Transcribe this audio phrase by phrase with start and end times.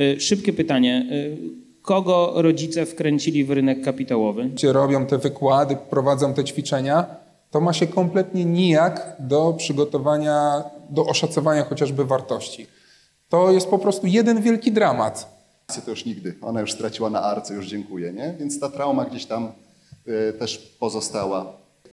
[0.00, 1.06] E, szybkie pytanie.
[1.10, 4.44] E, kogo rodzice wkręcili w rynek kapitałowy?
[4.44, 7.06] gdzie robią te wykłady, prowadzą te ćwiczenia,
[7.50, 12.66] to ma się kompletnie nijak do przygotowania, do oszacowania chociażby wartości.
[13.28, 15.36] To jest po prostu jeden wielki dramat.
[15.84, 16.34] To już nigdy.
[16.42, 18.34] Ona już straciła na arce, już dziękuję, nie?
[18.38, 19.52] Więc ta trauma gdzieś tam
[20.06, 21.65] e, też pozostała.